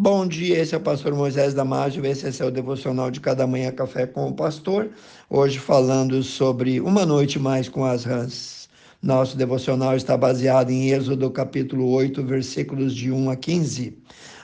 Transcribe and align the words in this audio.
Bom 0.00 0.28
dia, 0.28 0.60
esse 0.60 0.76
é 0.76 0.78
o 0.78 0.80
pastor 0.80 1.12
Moisés 1.12 1.54
Damásio, 1.54 2.06
esse 2.06 2.24
é 2.24 2.30
seu 2.30 2.52
devocional 2.52 3.10
de 3.10 3.18
cada 3.18 3.48
manhã 3.48 3.72
café 3.72 4.06
com 4.06 4.28
o 4.28 4.32
pastor. 4.32 4.90
Hoje 5.28 5.58
falando 5.58 6.22
sobre 6.22 6.80
uma 6.80 7.04
noite 7.04 7.36
mais 7.36 7.68
com 7.68 7.84
as 7.84 8.04
rãs. 8.04 8.68
Nosso 9.02 9.36
devocional 9.36 9.96
está 9.96 10.16
baseado 10.16 10.70
em 10.70 10.90
Êxodo 10.90 11.28
capítulo 11.32 11.90
8, 11.90 12.22
versículos 12.22 12.94
de 12.94 13.10
1 13.10 13.28
a 13.28 13.34
15. 13.34 13.98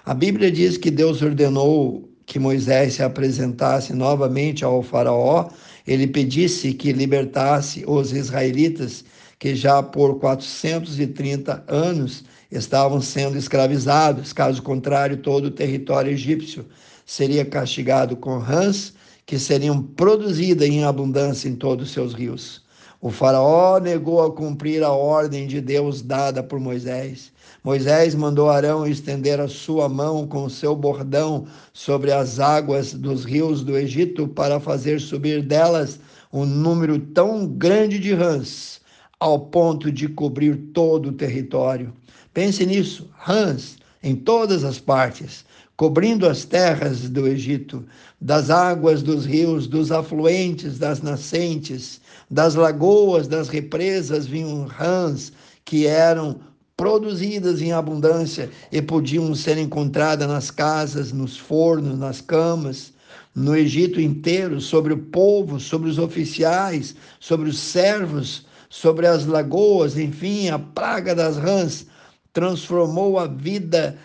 A 0.05 0.13
Bíblia 0.13 0.51
diz 0.51 0.77
que 0.77 0.91
Deus 0.91 1.23
ordenou 1.23 2.11
que 2.27 2.41
Moisés 2.41 2.95
se 2.95 3.05
apresentasse 3.05 3.93
novamente 3.93 4.65
ao 4.65 4.83
faraó, 4.83 5.49
ele 5.87 6.09
pedisse 6.09 6.75
que 6.75 6.93
libertasse 6.93 7.85
os 7.87 8.11
israelitas 8.11 9.05
que 9.39 9.55
já 9.55 9.81
por 9.85 10.19
430 10.19 11.65
anos 11.69 12.25
estavam 12.51 13.01
sendo 13.01 13.37
escravizados. 13.37 14.33
Caso 14.33 14.63
contrário, 14.63 15.17
todo 15.19 15.47
o 15.47 15.51
território 15.51 16.13
egípcio 16.13 16.67
seria 17.07 17.45
castigado 17.45 18.17
com 18.17 18.39
rãs 18.39 18.95
que 19.27 19.39
seriam 19.39 19.83
produzidas 19.83 20.69
em 20.69 20.85
abundância 20.85 21.49
em 21.49 21.57
todos 21.57 21.89
os 21.89 21.93
seus 21.93 22.15
rios. 22.15 22.63
O 23.01 23.11
faraó 23.11 23.79
negou 23.79 24.23
a 24.23 24.33
cumprir 24.33 24.83
a 24.83 24.91
ordem 24.91 25.47
de 25.47 25.61
Deus 25.61 26.01
dada 26.01 26.43
por 26.43 26.59
Moisés. 26.59 27.31
Moisés 27.63 28.15
mandou 28.15 28.49
Arão 28.49 28.87
estender 28.87 29.41
a 29.41 29.49
sua 29.49 29.91
mão 29.91 30.27
com 30.27 30.45
o 30.45 30.51
seu 30.51 30.75
bordão 30.75 31.47
sobre 31.73 32.13
as 32.13 32.41
águas 32.41 32.95
dos 32.95 33.25
rios 33.25 33.63
do 33.63 33.77
Egito 33.77 34.27
para 34.27 34.59
fazer 34.59 35.01
subir 35.01 35.43
delas 35.43 35.99
um 36.33 36.45
número 36.45 36.99
tão 36.99 37.47
grande 37.47 37.99
de 37.99 38.13
rãs, 38.13 38.81
ao 39.25 39.39
ponto 39.39 39.91
de 39.91 40.07
cobrir 40.07 40.55
todo 40.75 41.09
o 41.09 41.13
território. 41.13 41.95
Pense 42.35 42.67
nisso, 42.67 43.09
rãs 43.17 43.79
em 44.03 44.15
todas 44.15 44.65
as 44.65 44.79
partes, 44.79 45.47
cobrindo 45.79 46.29
as 46.29 46.45
terras 46.45 47.09
do 47.09 47.27
Egito, 47.27 47.87
das 48.21 48.51
águas 48.51 49.03
dos 49.03 49.25
rios, 49.25 49.67
dos 49.67 49.91
afluentes, 49.91 50.79
das 50.79 51.01
nascentes, 51.01 52.03
das 52.31 52.55
lagoas, 52.55 53.27
das 53.27 53.49
represas, 53.49 54.27
vinham 54.27 54.67
rãs 54.67 55.33
que 55.65 55.87
eram 55.87 56.41
produzidas 56.77 57.63
em 57.63 57.73
abundância 57.73 58.51
e 58.71 58.83
podiam 58.83 59.35
ser 59.35 59.57
encontradas 59.57 60.29
nas 60.29 60.51
casas, 60.51 61.13
nos 61.13 61.39
fornos, 61.39 61.99
nas 61.99 62.21
camas, 62.21 62.93
no 63.35 63.57
Egito 63.57 63.99
inteiro, 63.99 64.61
sobre 64.61 64.93
o 64.93 64.99
povo, 64.99 65.59
sobre 65.59 65.89
os 65.89 65.99
oficiais, 65.99 66.95
sobre 67.19 67.49
os 67.49 67.59
servos, 67.59 68.45
sobre 68.75 69.07
as 69.07 69.25
lagoas, 69.25 69.97
enfim, 69.97 70.49
a 70.49 70.59
praga 70.59 71.15
das 71.15 71.37
rãs 71.37 71.87
transformou 72.33 73.21
a 73.21 73.25
vida 73.29 73.97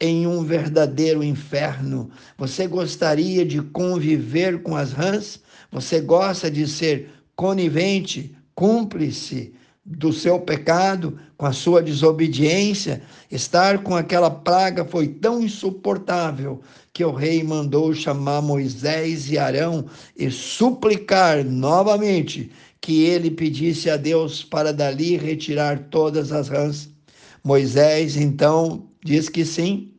em 0.00 0.28
um 0.28 0.44
verdadeiro 0.44 1.24
inferno. 1.24 2.08
Você 2.38 2.68
gostaria 2.68 3.44
de 3.44 3.60
conviver 3.60 4.62
com 4.62 4.76
as 4.76 4.92
rãs? 4.92 5.40
Você 5.72 6.00
gosta 6.00 6.48
de 6.48 6.68
ser 6.68 7.10
conivente, 7.34 8.32
cúmplice 8.54 9.54
do 9.84 10.12
seu 10.12 10.38
pecado, 10.38 11.18
com 11.36 11.44
a 11.44 11.52
sua 11.52 11.82
desobediência? 11.82 13.02
Estar 13.28 13.82
com 13.82 13.96
aquela 13.96 14.30
praga 14.30 14.84
foi 14.84 15.08
tão 15.08 15.42
insuportável 15.42 16.60
que 16.92 17.04
o 17.04 17.10
rei 17.10 17.42
mandou 17.42 17.92
chamar 17.92 18.40
Moisés 18.40 19.28
e 19.32 19.36
Arão 19.36 19.86
e 20.16 20.30
suplicar 20.30 21.44
novamente 21.44 22.52
que 22.82 23.04
ele 23.04 23.30
pedisse 23.30 23.88
a 23.88 23.96
Deus 23.96 24.42
para 24.42 24.72
dali 24.72 25.16
retirar 25.16 25.88
todas 25.88 26.32
as 26.32 26.48
rãs. 26.48 26.90
Moisés 27.42 28.16
então 28.16 28.88
diz 29.02 29.28
que 29.28 29.44
sim. 29.44 29.92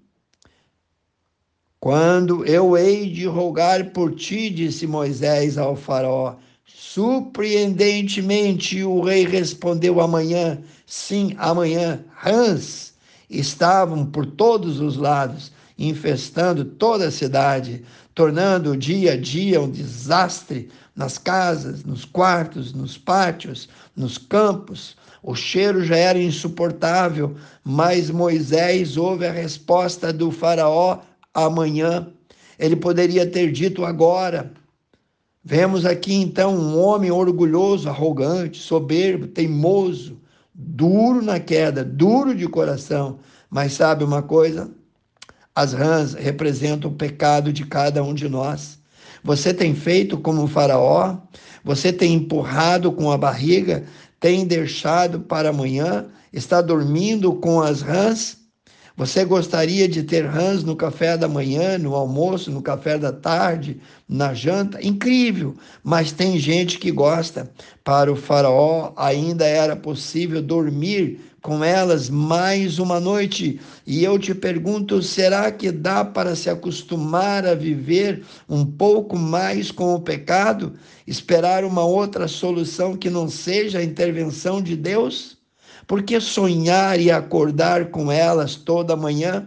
Quando 1.79 2.45
eu 2.45 2.77
hei 2.77 3.09
de 3.09 3.25
rogar 3.25 3.91
por 3.91 4.13
ti, 4.13 4.49
disse 4.49 4.85
Moisés 4.85 5.57
ao 5.57 5.77
Faraó. 5.77 6.35
Surpreendentemente, 6.65 8.83
o 8.83 9.01
rei 9.01 9.25
respondeu 9.25 9.99
amanhã, 9.99 10.61
sim, 10.85 11.35
amanhã, 11.37 12.05
rãs 12.15 12.93
estavam 13.29 14.05
por 14.05 14.25
todos 14.25 14.79
os 14.79 14.95
lados, 14.97 15.51
infestando 15.77 16.65
toda 16.65 17.07
a 17.07 17.11
cidade, 17.11 17.83
tornando 18.13 18.71
o 18.71 18.77
dia 18.77 19.13
a 19.13 19.17
dia 19.17 19.61
um 19.61 19.69
desastre 19.69 20.69
nas 20.95 21.17
casas, 21.17 21.83
nos 21.83 22.05
quartos, 22.05 22.73
nos 22.73 22.97
pátios, 22.97 23.67
nos 23.95 24.17
campos. 24.17 24.95
O 25.21 25.35
cheiro 25.35 25.83
já 25.83 25.95
era 25.95 26.19
insuportável, 26.19 27.35
mas 27.63 28.09
Moisés 28.09 28.97
ouve 28.97 29.25
a 29.25 29.31
resposta 29.31 30.13
do 30.13 30.31
Faraó 30.31 30.99
amanhã. 31.33 32.07
Ele 32.59 32.75
poderia 32.75 33.25
ter 33.25 33.51
dito 33.51 33.83
agora. 33.83 34.51
Vemos 35.43 35.85
aqui 35.85 36.13
então 36.13 36.55
um 36.55 36.79
homem 36.79 37.11
orgulhoso, 37.11 37.89
arrogante, 37.89 38.59
soberbo, 38.59 39.27
teimoso, 39.27 40.21
duro 40.53 41.21
na 41.21 41.39
queda, 41.39 41.83
duro 41.83 42.35
de 42.35 42.47
coração. 42.47 43.19
Mas 43.49 43.73
sabe 43.73 44.03
uma 44.03 44.21
coisa? 44.21 44.71
As 45.55 45.73
rãs 45.73 46.13
representam 46.13 46.89
o 46.91 46.95
pecado 46.95 47.53
de 47.53 47.65
cada 47.65 48.03
um 48.03 48.13
de 48.13 48.27
nós. 48.27 48.79
Você 49.23 49.53
tem 49.53 49.73
feito 49.73 50.17
como 50.17 50.43
o 50.43 50.47
Faraó? 50.47 51.17
Você 51.63 51.93
tem 51.93 52.13
empurrado 52.13 52.91
com 52.91 53.11
a 53.11 53.17
barriga 53.17 53.85
tem 54.23 54.47
deixado 54.47 55.19
para 55.19 55.49
amanhã, 55.49 56.05
está 56.31 56.61
dormindo 56.61 57.33
com 57.33 57.59
as 57.59 57.81
rãs? 57.81 58.37
Você 58.95 59.25
gostaria 59.25 59.85
de 59.85 60.01
ter 60.01 60.25
rãs 60.25 60.63
no 60.63 60.77
café 60.77 61.17
da 61.17 61.27
manhã, 61.27 61.77
no 61.77 61.93
almoço, 61.93 62.49
no 62.49 62.61
café 62.61 62.97
da 62.97 63.11
tarde, 63.11 63.81
na 64.07 64.33
janta? 64.33 64.81
Incrível! 64.81 65.55
Mas 65.83 66.13
tem 66.13 66.39
gente 66.39 66.79
que 66.79 66.89
gosta. 66.89 67.51
Para 67.83 68.09
o 68.09 68.15
Faraó, 68.15 68.93
ainda 68.95 69.45
era 69.45 69.75
possível 69.75 70.41
dormir 70.41 71.19
com 71.43 71.61
elas 71.61 72.09
mais 72.09 72.79
uma 72.79 73.01
noite. 73.01 73.59
E 73.85 74.03
eu 74.03 74.17
te 74.17 74.33
pergunto: 74.33 75.03
será 75.03 75.51
que 75.51 75.71
dá 75.71 76.03
para 76.03 76.35
se 76.35 76.49
acostumar 76.49 77.45
a 77.45 77.53
viver 77.53 78.23
um 78.49 78.65
pouco 78.65 79.17
mais 79.17 79.69
com 79.69 79.93
o 79.93 80.01
pecado? 80.01 80.73
Esperar 81.05 81.65
uma 81.65 81.83
outra 81.83 82.27
solução 82.27 82.95
que 82.95 83.09
não 83.09 83.29
seja 83.29 83.79
a 83.79 83.83
intervenção 83.83 84.61
de 84.61 84.75
Deus? 84.75 85.37
Porque 85.85 86.19
sonhar 86.21 86.97
e 86.97 87.11
acordar 87.11 87.91
com 87.91 88.09
elas 88.09 88.55
toda 88.55 88.95
manhã? 88.95 89.45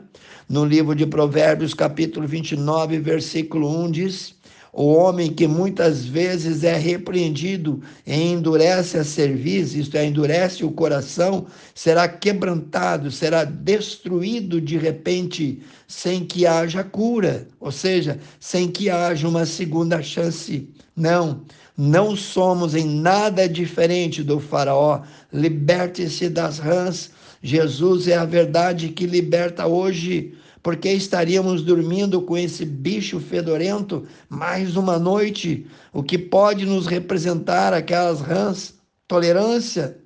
No 0.49 0.67
livro 0.67 0.95
de 0.95 1.07
Provérbios, 1.07 1.73
capítulo 1.73 2.29
29, 2.29 2.99
versículo 2.99 3.69
1 3.85 3.91
diz: 3.91 4.36
o 4.79 4.93
homem 4.93 5.33
que 5.33 5.49
muitas 5.49 6.05
vezes 6.05 6.63
é 6.63 6.77
repreendido 6.77 7.81
e 8.07 8.13
endurece 8.13 8.99
a 8.99 9.05
cerviz, 9.05 9.73
isto 9.73 9.97
é, 9.97 10.05
endurece 10.05 10.67
o 10.67 10.71
coração, 10.71 11.47
será 11.75 12.07
quebrantado, 12.07 13.11
será 13.11 13.43
destruído 13.43 14.61
de 14.61 14.77
repente, 14.77 15.63
sem 15.89 16.27
que 16.27 16.47
haja 16.47 16.85
cura, 16.85 17.49
ou 17.59 17.73
seja, 17.73 18.19
sem 18.39 18.69
que 18.69 18.91
haja 18.91 19.27
uma 19.27 19.47
segunda 19.47 20.03
chance. 20.03 20.69
Não, 20.95 21.41
não 21.75 22.15
somos 22.15 22.75
em 22.75 22.85
nada 22.85 23.49
diferente 23.49 24.23
do 24.23 24.39
Faraó. 24.39 25.01
Liberte-se 25.33 26.29
das 26.29 26.59
rãs. 26.59 27.11
Jesus 27.43 28.09
é 28.09 28.17
a 28.17 28.27
verdade 28.27 28.91
que 28.91 29.07
liberta 29.07 29.67
hoje 29.67 30.35
porque 30.67 30.91
estaríamos 30.91 31.63
dormindo 31.63 32.21
com 32.21 32.37
esse 32.37 32.65
bicho 32.65 33.21
fedorento 33.21 34.05
mais 34.29 34.75
uma 34.75 34.99
noite, 34.99 35.65
o 35.93 36.03
que 36.03 36.19
pode 36.19 36.67
nos 36.67 36.89
representar 36.89 37.73
aquelas 37.73 38.21
rãs, 38.21 38.75
tolerância, 39.07 39.97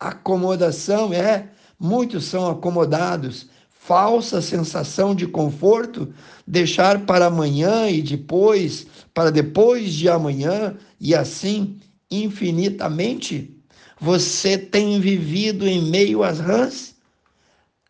acomodação, 0.00 1.12
é, 1.12 1.50
muitos 1.78 2.24
são 2.24 2.48
acomodados, 2.48 3.50
falsa 3.68 4.40
sensação 4.40 5.14
de 5.14 5.26
conforto, 5.26 6.10
deixar 6.46 7.04
para 7.04 7.26
amanhã 7.26 7.90
e 7.90 8.00
depois, 8.00 8.86
para 9.12 9.30
depois 9.30 9.92
de 9.92 10.08
amanhã 10.08 10.74
e 10.98 11.14
assim 11.14 11.76
infinitamente. 12.10 13.54
Você 14.00 14.56
tem 14.56 14.98
vivido 15.00 15.68
em 15.68 15.90
meio 15.90 16.22
às 16.22 16.38
rãs? 16.38 16.97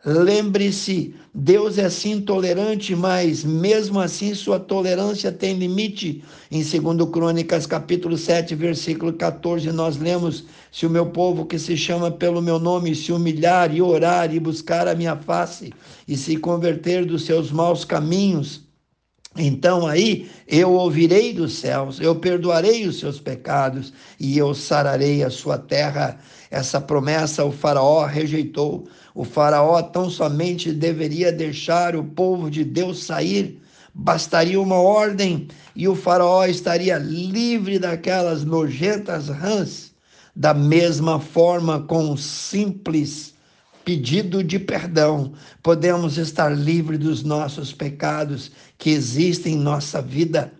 Lembre-se, 0.04 1.12
Deus 1.34 1.76
é 1.76 1.90
sim 1.90 2.20
tolerante, 2.20 2.94
mas 2.94 3.42
mesmo 3.42 3.98
assim 3.98 4.32
sua 4.32 4.60
tolerância 4.60 5.32
tem 5.32 5.58
limite. 5.58 6.22
Em 6.52 6.62
2 6.62 7.10
Crônicas, 7.10 7.66
capítulo 7.66 8.16
7, 8.16 8.54
versículo 8.54 9.12
14, 9.12 9.72
nós 9.72 9.96
lemos: 9.96 10.44
Se 10.70 10.86
o 10.86 10.90
meu 10.90 11.06
povo 11.06 11.44
que 11.44 11.58
se 11.58 11.76
chama 11.76 12.12
pelo 12.12 12.40
meu 12.40 12.60
nome 12.60 12.94
se 12.94 13.10
humilhar 13.10 13.74
e 13.74 13.82
orar 13.82 14.32
e 14.32 14.38
buscar 14.38 14.86
a 14.86 14.94
minha 14.94 15.16
face 15.16 15.72
e 16.06 16.16
se 16.16 16.36
converter 16.36 17.04
dos 17.04 17.24
seus 17.24 17.50
maus 17.50 17.84
caminhos, 17.84 18.67
então 19.36 19.86
aí 19.86 20.28
eu 20.46 20.72
ouvirei 20.72 21.32
dos 21.32 21.58
céus, 21.58 22.00
eu 22.00 22.16
perdoarei 22.16 22.86
os 22.86 22.98
seus 22.98 23.20
pecados 23.20 23.92
e 24.18 24.36
eu 24.38 24.54
sararei 24.54 25.22
a 25.22 25.30
sua 25.30 25.58
terra. 25.58 26.18
Essa 26.50 26.80
promessa 26.80 27.44
o 27.44 27.52
Faraó 27.52 28.04
rejeitou. 28.06 28.88
O 29.14 29.24
Faraó 29.24 29.82
tão 29.82 30.08
somente 30.08 30.72
deveria 30.72 31.30
deixar 31.30 31.94
o 31.94 32.02
povo 32.02 32.50
de 32.50 32.64
Deus 32.64 33.04
sair. 33.04 33.60
Bastaria 33.94 34.60
uma 34.60 34.76
ordem 34.80 35.48
e 35.74 35.86
o 35.86 35.94
Faraó 35.94 36.44
estaria 36.46 36.96
livre 36.98 37.78
daquelas 37.78 38.44
nojentas 38.44 39.28
rãs. 39.28 39.92
Da 40.34 40.54
mesma 40.54 41.20
forma, 41.20 41.80
com 41.82 42.12
um 42.12 42.16
simples 42.16 43.34
pedido 43.88 44.44
de 44.44 44.58
perdão, 44.58 45.32
podemos 45.62 46.18
estar 46.18 46.50
livres 46.50 46.98
dos 46.98 47.22
nossos 47.22 47.72
pecados 47.72 48.52
que 48.76 48.90
existem 48.90 49.54
em 49.54 49.58
nossa 49.58 50.02
vida. 50.02 50.52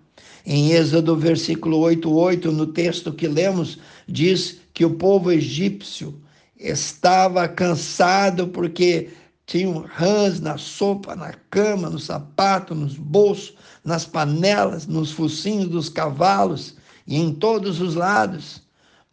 Em 0.47 0.73
Êxodo, 0.73 1.15
versículo 1.15 1.77
8, 1.77 2.11
8, 2.11 2.51
no 2.51 2.69
texto 2.69 3.13
que 3.13 3.29
lemos, 3.29 3.79
diz 4.09 4.61
que 4.73 4.83
o 4.83 4.95
povo 4.95 5.31
egípcio 5.31 6.19
estava 6.59 7.47
cansado 7.47 8.49
porque 8.49 9.11
tinham 9.45 9.85
rãs 9.87 10.41
na 10.41 10.57
sopa, 10.57 11.15
na 11.15 11.35
cama, 11.51 11.91
no 11.91 11.99
sapato, 11.99 12.75
nos 12.75 12.95
bolsos, 12.95 13.55
nas 13.85 14.07
panelas, 14.07 14.87
nos 14.87 15.13
focinhos 15.13 15.69
dos 15.69 15.91
cavalos 15.91 16.77
e 17.07 17.19
em 17.19 17.35
todos 17.35 17.79
os 17.79 17.95
lados. 17.95 18.63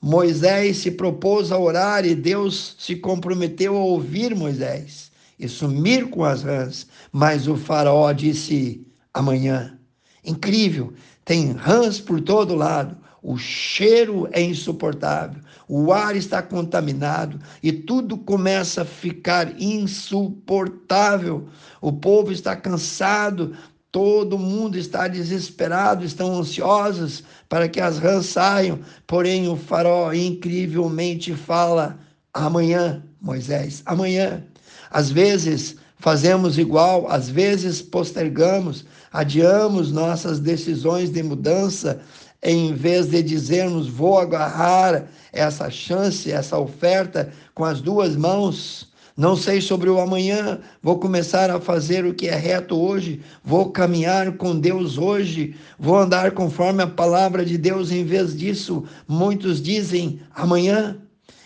Moisés 0.07 0.77
se 0.77 0.91
propôs 0.91 1.51
a 1.51 1.57
orar 1.57 2.05
e 2.05 2.13
Deus 2.13 2.75
se 2.77 2.95
comprometeu 2.95 3.75
a 3.75 3.79
ouvir 3.79 4.35
Moisés 4.35 5.11
e 5.39 5.49
sumir 5.49 6.11
com 6.11 6.23
as 6.23 6.43
rãs, 6.43 6.85
mas 7.11 7.47
o 7.47 7.55
faraó 7.57 8.11
disse 8.11 8.85
amanhã. 9.11 9.79
Incrível, 10.23 10.93
tem 11.25 11.53
rãs 11.53 11.99
por 11.99 12.21
todo 12.21 12.53
lado, 12.53 12.95
o 13.19 13.35
cheiro 13.35 14.29
é 14.31 14.39
insuportável, 14.39 15.41
o 15.67 15.91
ar 15.91 16.15
está 16.15 16.39
contaminado 16.39 17.39
e 17.63 17.71
tudo 17.71 18.15
começa 18.15 18.83
a 18.83 18.85
ficar 18.85 19.59
insuportável. 19.59 21.49
O 21.81 21.91
povo 21.91 22.31
está 22.31 22.55
cansado, 22.55 23.57
todo 23.95 24.37
mundo 24.37 24.77
está 24.77 25.07
desesperado, 25.07 26.03
estão 26.03 26.37
ansiosos 26.37 27.23
para 27.47 27.69
que 27.69 27.79
as 27.79 27.97
rãs 27.97 28.25
saiam. 28.25 28.81
Porém, 29.07 29.47
o 29.47 29.55
farol 29.55 30.13
incrivelmente 30.13 31.33
fala: 31.33 31.97
amanhã, 32.33 33.01
Moisés, 33.21 33.81
amanhã. 33.85 34.43
Às 34.91 35.09
vezes 35.09 35.77
fazemos 35.97 36.57
igual, 36.57 37.09
às 37.09 37.29
vezes 37.29 37.81
postergamos, 37.81 38.83
adiamos 39.13 39.93
nossas 39.93 40.41
decisões 40.41 41.09
de 41.09 41.23
mudança 41.23 42.01
em 42.43 42.73
vez 42.73 43.07
de 43.07 43.23
dizermos 43.23 43.87
vou 43.87 44.19
agarrar 44.19 45.05
essa 45.31 45.69
chance, 45.69 46.29
essa 46.29 46.59
oferta 46.59 47.31
com 47.53 47.63
as 47.63 47.79
duas 47.79 48.13
mãos. 48.17 48.93
Não 49.17 49.37
sei 49.37 49.61
sobre 49.61 49.89
o 49.89 49.97
amanhã, 49.97 50.59
vou 50.83 50.99
começar 50.99 51.49
a 51.49 51.61
fazer 51.61 52.05
o 52.05 52.13
que 52.13 52.27
é 52.27 52.35
reto 52.35 52.75
hoje, 52.75 53.21
vou 53.41 53.71
caminhar 53.71 54.33
com 54.35 54.59
Deus 54.59 54.97
hoje, 54.97 55.55
vou 55.79 55.97
andar 55.97 56.31
conforme 56.31 56.83
a 56.83 56.87
palavra 56.87 57.45
de 57.45 57.57
Deus. 57.57 57.91
Em 57.91 58.03
vez 58.03 58.35
disso, 58.35 58.83
muitos 59.07 59.61
dizem 59.61 60.19
amanhã, 60.33 60.97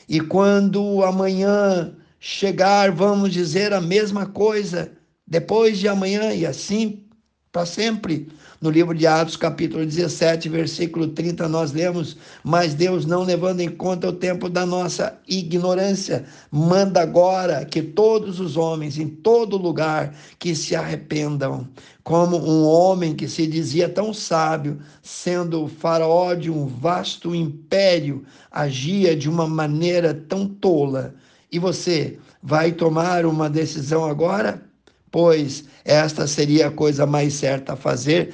e 0.08 0.20
quando 0.20 1.04
amanhã 1.04 1.94
chegar, 2.20 2.92
vamos 2.92 3.32
dizer 3.32 3.72
a 3.72 3.80
mesma 3.80 4.26
coisa, 4.26 4.92
depois 5.28 5.78
de 5.78 5.88
amanhã, 5.88 6.34
e 6.34 6.48
assim 6.48 7.06
para 7.52 7.68
sempre. 7.68 8.30
No 8.62 8.70
livro 8.70 8.94
de 8.94 9.08
Atos, 9.08 9.38
capítulo 9.38 9.86
17, 9.86 10.50
versículo 10.50 11.08
30, 11.08 11.48
nós 11.48 11.72
lemos: 11.72 12.18
Mas 12.44 12.74
Deus, 12.74 13.06
não 13.06 13.24
levando 13.24 13.62
em 13.62 13.70
conta 13.70 14.10
o 14.10 14.14
tempo 14.14 14.50
da 14.50 14.66
nossa 14.66 15.18
ignorância, 15.26 16.26
manda 16.52 17.02
agora 17.02 17.64
que 17.64 17.82
todos 17.82 18.42
os 18.42 18.58
homens, 18.58 18.98
em 18.98 19.08
todo 19.08 19.56
lugar, 19.56 20.14
que 20.38 20.54
se 20.54 20.76
arrependam. 20.76 21.70
Como 22.04 22.36
um 22.38 22.66
homem 22.66 23.16
que 23.16 23.30
se 23.30 23.48
dizia 23.48 23.88
tão 23.88 24.14
sábio, 24.14 24.80
sendo 25.02 25.64
o 25.64 25.70
faraó 25.70 26.34
de 26.34 26.52
um 26.52 26.68
vasto 26.68 27.34
império, 27.34 28.26
agia 28.52 29.16
de 29.16 29.30
uma 29.30 29.48
maneira 29.48 30.14
tão 30.14 30.46
tola. 30.46 31.16
E 31.50 31.58
você 31.58 32.20
vai 32.44 32.74
tomar 32.74 33.26
uma 33.26 33.50
decisão 33.50 34.04
agora? 34.04 34.69
Pois 35.12 35.66
esta 35.84 36.28
seria 36.28 36.68
a 36.68 36.72
coisa 36.72 37.06
mais 37.06 37.34
certa 37.34 37.74
a 37.74 37.76
fazer 37.76 38.34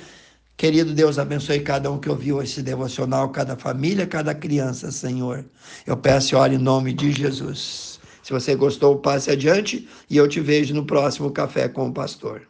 Querido 0.57 0.93
Deus, 0.93 1.19
abençoe 1.19 1.59
cada 1.59 1.91
um 1.91 1.99
que 1.99 2.09
ouviu 2.09 2.41
esse 2.41 2.61
devocional, 2.63 3.29
cada 3.29 3.57
família, 3.57 4.07
cada 4.07 4.33
criança, 4.33 4.89
Senhor. 4.89 5.43
Eu 5.85 5.97
peço 5.97 6.33
e 6.33 6.37
oro 6.37 6.53
em 6.53 6.57
nome 6.57 6.93
de 6.93 7.11
Jesus. 7.11 7.99
Se 8.23 8.31
você 8.31 8.55
gostou, 8.55 8.97
passe 8.97 9.29
adiante 9.29 9.87
e 10.09 10.15
eu 10.15 10.29
te 10.29 10.39
vejo 10.39 10.73
no 10.73 10.85
próximo 10.85 11.29
Café 11.29 11.67
com 11.67 11.89
o 11.89 11.93
Pastor. 11.93 12.47